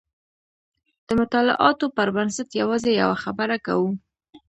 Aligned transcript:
د 1.07 1.09
مطالعاتو 1.19 1.85
پر 1.97 2.07
بنسټ 2.15 2.49
یوازې 2.61 2.91
یوه 3.01 3.15
خبره 3.23 3.57
کوو. 3.65 3.89